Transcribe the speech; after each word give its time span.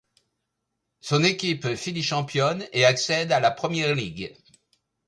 Son 1.01 1.23
équipe 1.23 1.75
finit 1.75 2.01
championne 2.01 2.65
et 2.73 2.85
accède 2.85 3.31
à 3.31 3.39
la 3.39 3.51
Premier 3.51 3.93
League. 3.93 4.35